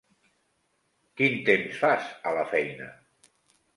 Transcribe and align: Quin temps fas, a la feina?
Quin 1.21 1.37
temps 1.49 1.77
fas, 1.83 2.09
a 2.31 2.37
la 2.39 2.47
feina? 2.55 2.89